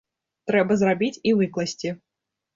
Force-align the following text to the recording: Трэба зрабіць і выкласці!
Трэба 0.51 0.77
зрабіць 0.83 1.21
і 1.29 1.35
выкласці! 1.43 1.95